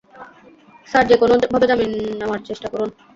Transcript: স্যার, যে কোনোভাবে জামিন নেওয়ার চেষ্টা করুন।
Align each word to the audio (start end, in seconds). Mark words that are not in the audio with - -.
স্যার, 0.87 1.03
যে 1.09 1.15
কোনোভাবে 1.21 1.65
জামিন 1.69 1.89
নেওয়ার 2.19 2.41
চেষ্টা 2.47 2.67
করুন। 2.73 2.89